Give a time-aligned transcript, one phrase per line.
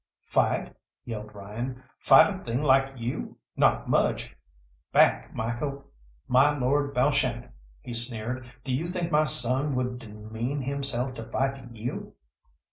[0.25, 0.75] "Fight?"
[1.05, 1.83] yelled Ryan.
[1.99, 3.37] "Fight a thing like you?
[3.55, 4.35] Not much!
[4.91, 5.91] Back, Michael!
[6.27, 11.63] My Lord Balshannon," he sneered, "do you think my son would demean himself to fight
[11.71, 12.15] you?"